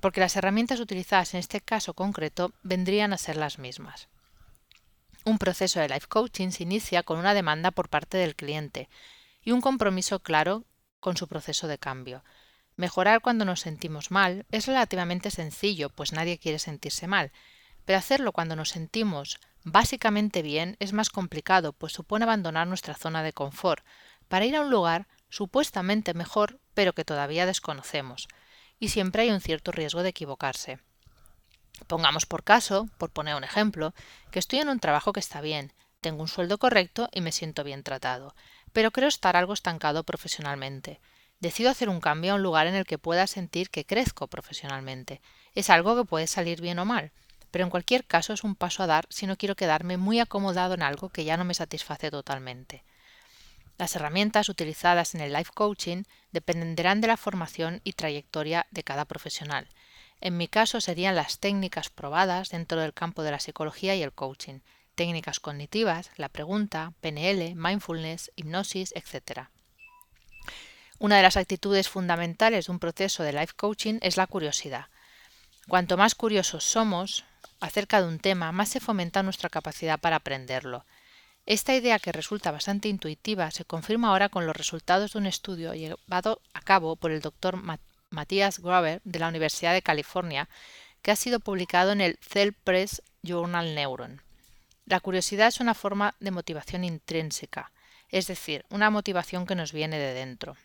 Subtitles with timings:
[0.00, 4.08] porque las herramientas utilizadas en este caso concreto vendrían a ser las mismas.
[5.24, 8.88] Un proceso de life coaching se inicia con una demanda por parte del cliente
[9.42, 10.64] y un compromiso claro
[10.98, 12.24] con su proceso de cambio.
[12.76, 17.32] Mejorar cuando nos sentimos mal es relativamente sencillo, pues nadie quiere sentirse mal,
[17.84, 23.22] pero hacerlo cuando nos sentimos básicamente bien es más complicado, pues supone abandonar nuestra zona
[23.22, 23.84] de confort
[24.28, 28.28] para ir a un lugar supuestamente mejor, pero que todavía desconocemos,
[28.78, 30.80] y siempre hay un cierto riesgo de equivocarse.
[31.86, 33.94] Pongamos por caso, por poner un ejemplo,
[34.30, 37.64] que estoy en un trabajo que está bien, tengo un sueldo correcto y me siento
[37.64, 38.34] bien tratado,
[38.72, 41.00] pero creo estar algo estancado profesionalmente.
[41.40, 45.20] Decido hacer un cambio a un lugar en el que pueda sentir que crezco profesionalmente.
[45.54, 47.12] Es algo que puede salir bien o mal,
[47.50, 50.74] pero en cualquier caso es un paso a dar si no quiero quedarme muy acomodado
[50.74, 52.84] en algo que ya no me satisface totalmente.
[53.80, 59.06] Las herramientas utilizadas en el life coaching dependerán de la formación y trayectoria de cada
[59.06, 59.68] profesional.
[60.20, 64.12] En mi caso serían las técnicas probadas dentro del campo de la psicología y el
[64.12, 64.60] coaching,
[64.96, 69.48] técnicas cognitivas, la pregunta, PNL, mindfulness, hipnosis, etc.
[70.98, 74.88] Una de las actitudes fundamentales de un proceso de life coaching es la curiosidad.
[75.68, 77.24] Cuanto más curiosos somos
[77.60, 80.84] acerca de un tema, más se fomenta nuestra capacidad para aprenderlo.
[81.46, 85.74] Esta idea, que resulta bastante intuitiva, se confirma ahora con los resultados de un estudio
[85.74, 87.58] llevado a cabo por el doctor
[88.10, 90.48] Matthias Graber de la Universidad de California,
[91.02, 94.22] que ha sido publicado en el Cell Press Journal Neuron.
[94.86, 97.72] La curiosidad es una forma de motivación intrínseca,
[98.10, 100.56] es decir, una motivación que nos viene de dentro.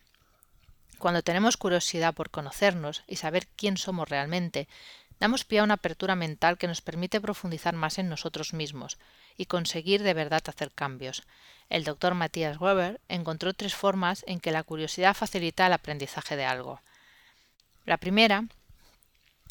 [0.97, 4.67] Cuando tenemos curiosidad por conocernos y saber quién somos realmente,
[5.19, 8.97] damos pie a una apertura mental que nos permite profundizar más en nosotros mismos
[9.37, 11.23] y conseguir de verdad hacer cambios.
[11.69, 16.45] El doctor Matthias Weber encontró tres formas en que la curiosidad facilita el aprendizaje de
[16.45, 16.81] algo.
[17.85, 18.45] La primera,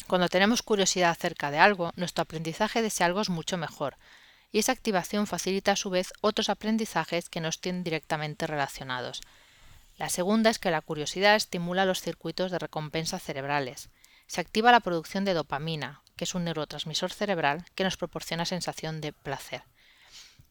[0.07, 3.97] cuando tenemos curiosidad acerca de algo, nuestro aprendizaje de ese algo es mucho mejor,
[4.51, 9.21] y esa activación facilita a su vez otros aprendizajes que no estén directamente relacionados.
[9.97, 13.89] La segunda es que la curiosidad estimula los circuitos de recompensa cerebrales.
[14.27, 19.01] Se activa la producción de dopamina, que es un neurotransmisor cerebral que nos proporciona sensación
[19.01, 19.63] de placer.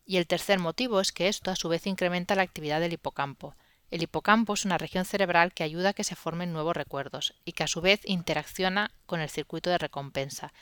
[0.07, 3.55] Y el tercer motivo es que esto a su vez incrementa la actividad del hipocampo.
[3.91, 7.53] El hipocampo es una región cerebral que ayuda a que se formen nuevos recuerdos y
[7.53, 10.53] que a su vez interacciona con el circuito de recompensa.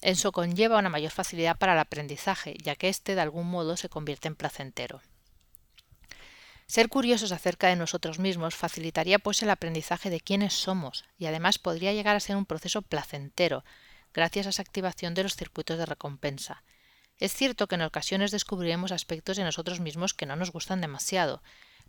[0.00, 3.88] Eso conlleva una mayor facilidad para el aprendizaje, ya que éste de algún modo se
[3.88, 5.00] convierte en placentero.
[6.66, 11.58] Ser curiosos acerca de nosotros mismos facilitaría pues el aprendizaje de quiénes somos y además
[11.58, 13.64] podría llegar a ser un proceso placentero,
[14.12, 16.62] gracias a esa activación de los circuitos de recompensa.
[17.20, 21.42] Es cierto que en ocasiones descubriremos aspectos de nosotros mismos que no nos gustan demasiado,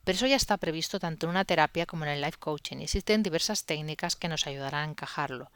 [0.04, 2.84] pero eso ya está previsto tanto en una terapia como en el life coaching y
[2.84, 5.52] existen diversas técnicas que nos ayudarán a encajarlo.